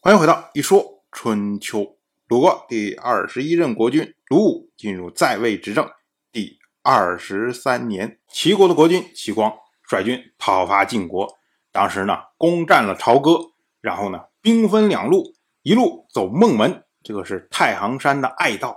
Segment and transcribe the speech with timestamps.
[0.00, 1.96] 欢迎回到一说春秋。
[2.28, 5.90] 鲁国第二十一任国君鲁武进入在位执政
[6.30, 11.36] 第二十三年，齐国的国君齐光率军讨伐晋国。
[11.72, 13.50] 当时呢，攻占了朝歌，
[13.80, 18.74] 然后呢，兵分两路，一路走孟门，这个是太行山的隘道；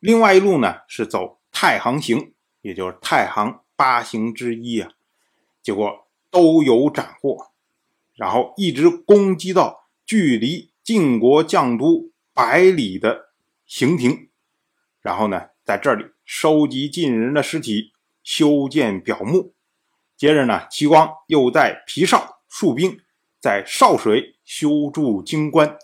[0.00, 4.90] 另外一路呢，是走太行行，也就是太行八行之一啊。
[5.62, 7.52] 结果都有斩获，
[8.16, 12.10] 然后一直攻击到距离晋国将都。
[12.40, 13.30] 百里的
[13.66, 14.28] 行庭，
[15.00, 19.56] 然后呢，在这里收集晋人的尸体，修建表墓。
[20.16, 23.00] 接着呢，齐光又在皮少戍兵，
[23.40, 25.76] 在少水修筑京关，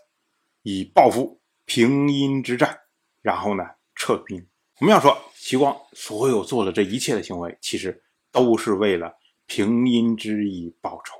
[0.62, 2.82] 以报复平阴之战。
[3.20, 3.64] 然后呢，
[3.96, 4.46] 撤兵。
[4.78, 11.16] 我们要说，齐光所有做的这一切的行为，其实都是为了平阴之役报仇。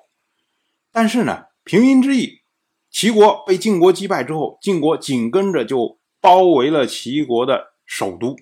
[0.93, 2.44] 但是呢，平阴之役。
[2.95, 8.37] 齐国被晋国击败之后，晋国紧跟着就包围了齐国的首都，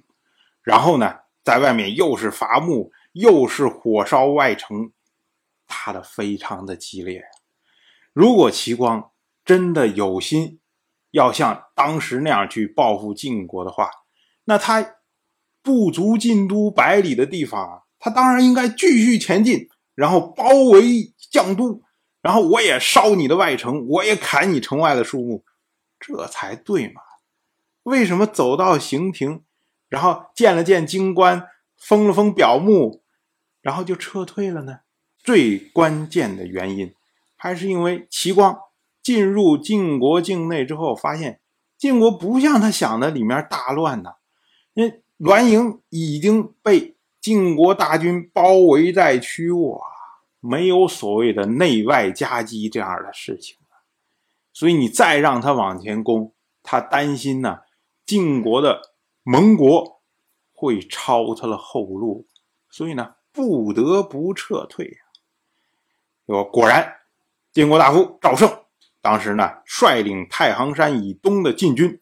[0.62, 4.92] 然后呢，在外面又是伐木，又是火烧外城，
[5.66, 7.24] 打得非常的激烈。
[8.12, 9.10] 如果齐光
[9.42, 10.60] 真的有心
[11.12, 13.88] 要像当时那样去报复晋国的话，
[14.44, 14.96] 那他
[15.62, 20.82] 不足晋都百里的地方，他当然应该继续前进，然后包围
[21.32, 21.80] 绛都。
[22.22, 25.44] 然后我也烧你的外城，我也砍你城外的树木，
[25.98, 27.02] 这才对嘛？
[27.82, 29.42] 为什么走到刑庭，
[29.88, 33.02] 然后见了见京官，封了封表目，
[33.60, 34.78] 然后就撤退了呢？
[35.18, 36.94] 最关键的原因，
[37.36, 38.56] 还是因为齐光
[39.02, 41.40] 进入晋国境内之后，发现
[41.76, 44.12] 晋国不像他想的里面大乱呢，
[44.74, 49.91] 因为栾营已经被晋国大军包围在曲沃啊。
[50.44, 53.56] 没有所谓的内外夹击这样的事情
[54.52, 56.34] 所以你再让他往前攻，
[56.64, 57.60] 他担心呢，
[58.04, 58.82] 晋国的
[59.22, 60.02] 盟国
[60.52, 62.26] 会抄他的后路，
[62.68, 64.98] 所以呢，不得不撤退呀。
[66.26, 66.96] 果果然，
[67.52, 68.50] 晋国大夫赵胜
[69.00, 72.00] 当时呢，率领太行山以东的晋军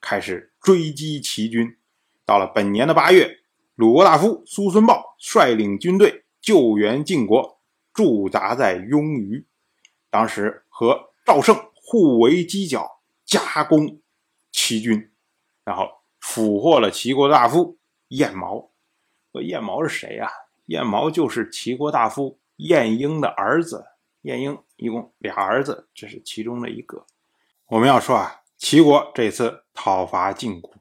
[0.00, 1.76] 开始追击齐军。
[2.24, 3.40] 到了本年的八月，
[3.74, 7.60] 鲁国大夫苏孙豹率领军队救援晋国。
[7.92, 9.46] 驻扎在雍于，
[10.10, 14.00] 当时和赵胜互为犄角，夹攻
[14.50, 15.12] 齐军，
[15.64, 15.88] 然后
[16.20, 18.70] 俘获了齐国大夫燕毛。
[19.42, 20.30] 燕毛是谁呀？
[20.66, 23.86] 燕毛就是齐国大夫晏婴的儿子。
[24.22, 27.06] 晏婴一共俩儿子，这是其中的一个。
[27.66, 30.72] 我们要说啊，齐国这次讨伐晋国，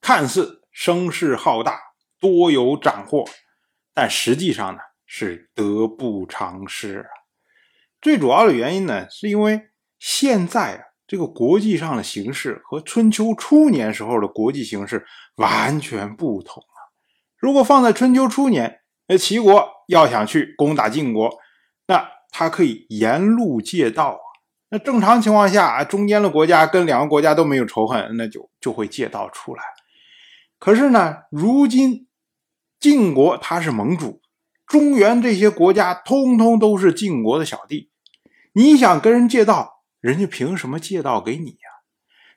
[0.00, 1.78] 看似声势浩大，
[2.18, 3.24] 多有斩获，
[3.94, 4.80] 但实际上呢？
[5.14, 7.06] 是得不偿失啊！
[8.00, 9.68] 最主要的原因呢，是因为
[9.98, 15.04] 现在啊，这个国际上的形势和春秋初年时候的国际形势
[15.36, 16.88] 完全不同啊。
[17.36, 21.30] 如果放在春秋初年，那齐国要想去攻打晋国，
[21.88, 24.24] 那他可以沿路借道啊。
[24.70, 29.62] 那正常情况下啊，中间的国家跟两个国家都没有仇恨，那就就会借道出来。
[30.58, 32.08] 可是呢，如今
[32.80, 34.21] 晋国他是盟主。
[34.72, 37.90] 中原这些国家通通都是晋国的小弟，
[38.54, 41.84] 你想跟人借道，人家凭什么借道给你呀？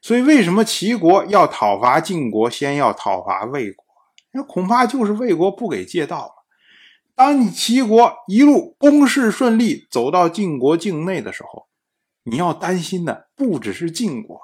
[0.01, 3.85] 所以为什么齐国要讨伐晋国，先要讨伐魏国？
[4.33, 6.33] 那恐怕就是魏国不给借道嘛。
[7.15, 11.67] 当你齐国一路攻势顺利，走到晋国境内的时候，
[12.23, 14.41] 你要担心的不只是晋国，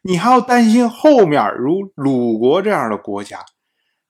[0.00, 3.44] 你还要担心后面如鲁国这样的国家，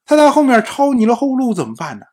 [0.06, 2.06] 他在后面抄你的后路怎么办呢？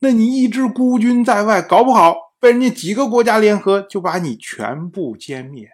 [0.00, 5.68] 那你一支孤军在外，搞不好被人家几个国家联合就把你全部歼灭。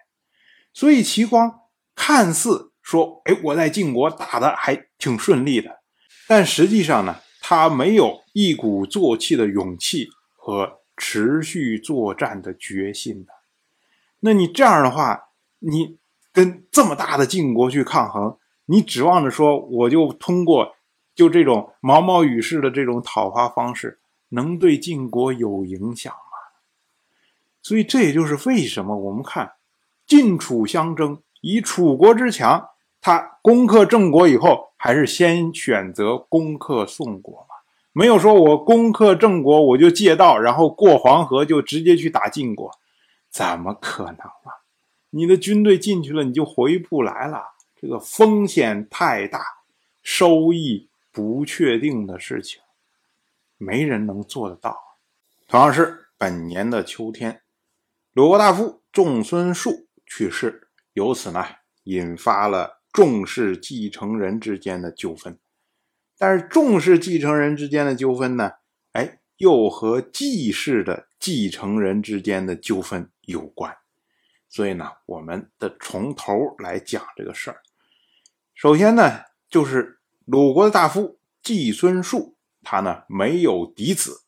[0.73, 1.61] 所以齐光
[1.95, 5.79] 看似说：“哎，我在晋国打的还挺顺利的。”
[6.27, 13.31] 但实际上呢，他没有一鼓作气的勇气和持续作战的决心的。
[14.19, 15.99] 那你这样的话，你
[16.33, 20.75] 跟这么大的晋国去抗衡，你指望着说我就通过
[21.15, 23.99] 就这种毛毛雨式的这种讨伐方式？
[24.29, 26.19] 能对晋国有影响吗？
[27.61, 29.53] 所以这也就是为什么我们看
[30.05, 32.69] 晋楚相争，以楚国之强，
[33.01, 37.55] 他攻克郑国以后，还是先选择攻克宋国嘛？
[37.91, 42.71] 没有说我攻克郑国，我就借道，然后过黄河就直接去打晋国，
[43.29, 44.63] 怎么可能啊？
[45.09, 47.41] 你的军队进去了，你就回不来了，
[47.75, 49.41] 这个风险太大，
[50.03, 52.61] 收益不确定的事情。
[53.57, 54.77] 没人能做得到。
[55.47, 57.41] 同样是本年的秋天，
[58.13, 61.45] 鲁国大夫仲孙述去世，由此呢，
[61.83, 65.37] 引发了仲氏继承人之间的纠纷。
[66.17, 68.53] 但是仲氏继承人之间的纠纷呢，
[68.93, 73.77] 哎，又和季氏的继承人之间的纠纷有关。
[74.49, 77.61] 所以呢，我们得从头来讲这个事儿。
[78.55, 82.36] 首先呢，就是鲁国的大夫季孙树，
[82.69, 84.23] 他呢没有嫡子，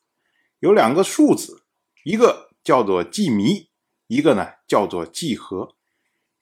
[0.60, 1.66] 有两个庶子，
[2.04, 3.68] 一个叫做季弥，
[4.06, 5.76] 一个呢叫做季和。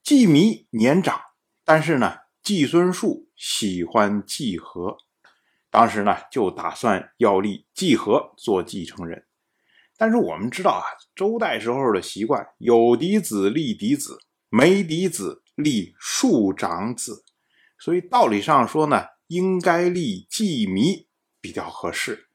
[0.05, 1.21] 季弥年长，
[1.65, 4.97] 但是呢，季孙树喜欢季和，
[5.71, 9.27] 当时呢就打算要立季和做继承人。
[9.97, 10.85] 但是我们知道啊，
[11.17, 17.25] 周代时候的习惯，有嫡子立嫡子，没嫡子立庶长子。
[17.77, 21.08] 所以道理上说呢，应该立季弥
[21.49, 22.29] 比较合适。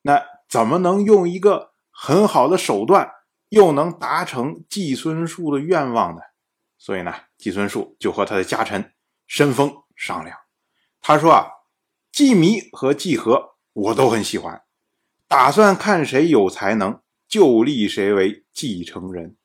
[0.00, 3.12] 那怎么能用一个很好的手段，
[3.50, 6.22] 又能达成季孙树的愿望呢？
[6.78, 8.94] 所以呢，季孙树就和他的家臣
[9.26, 10.38] 申丰商量。
[11.02, 11.50] 他说啊，
[12.10, 14.62] 季弥和季和我都很喜欢，
[15.28, 19.36] 打算看谁有才能，就立谁为继承人。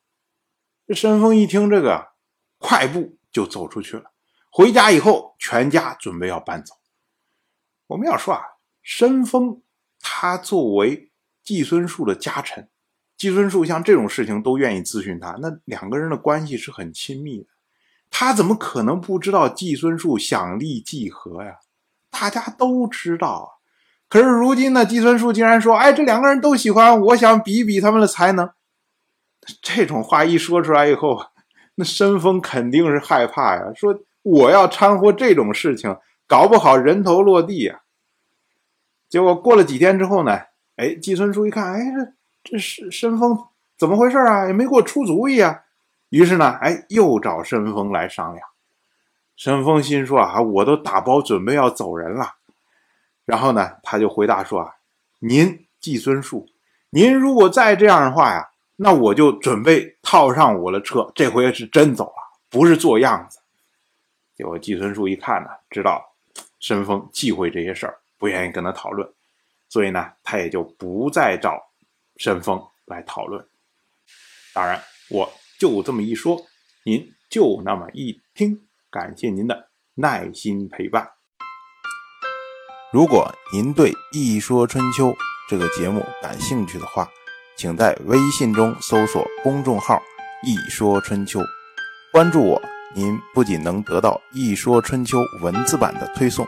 [0.87, 2.13] 这申丰一听这个，
[2.57, 4.13] 快步就走出去了。
[4.49, 6.75] 回家以后，全家准备要搬走。
[7.87, 8.41] 我们要说啊，
[8.85, 9.61] 申丰
[9.99, 11.09] 他作为
[11.43, 12.69] 季孙树的家臣，
[13.17, 17.47] 季孙树像这种事情都愿意咨询他，那两个人的关系是很亲密的。
[18.11, 21.55] 他怎么可能不知道季孙树想立季和呀？
[22.11, 23.47] 大家都知道啊。
[24.07, 28.47] 可是如今呢，季孙树竟然说：“哎，这两个人都喜欢，我想比比他们的才能。”
[29.63, 31.19] 这种话一说出来以后，
[31.73, 33.99] 那申丰肯定是害怕呀，说。
[34.25, 37.81] 我要掺和这种事情，搞不好人头落地呀。
[39.15, 40.37] 结果过了几天之后呢，
[40.75, 41.79] 哎，季孙叔一看，哎，
[42.43, 43.47] 这这申申丰
[43.77, 44.45] 怎么回事啊？
[44.47, 45.61] 也没给我出主意啊。
[46.09, 48.45] 于是呢，哎，又找申丰来商量。
[49.37, 52.33] 申丰心说啊，我都打包准备要走人了。
[53.23, 54.73] 然后呢，他就回答说啊，
[55.19, 56.49] 您季孙树，
[56.89, 63.39] 您如果再这样的话呀，那我就准备套上我的车，这回是真走了，不是做样子。
[64.35, 66.03] 结果季孙树一看呢，知道
[66.59, 69.07] 申丰忌讳这些事儿，不愿意跟他讨论，
[69.69, 71.59] 所以呢，他也就不再找
[72.17, 73.45] 申峰来讨论。
[74.53, 76.45] 当然，我就这么一说，
[76.83, 81.11] 您就那么一听，感谢您的耐心陪伴。
[82.93, 85.07] 如果您对《一说春秋》
[85.49, 87.09] 这个节目感兴趣的话，
[87.57, 90.01] 请在微信中搜索公众号
[90.45, 91.41] “一说春秋”，
[92.13, 92.61] 关注我。
[92.95, 96.47] 您不仅能得到《一说春秋》文字版的推送，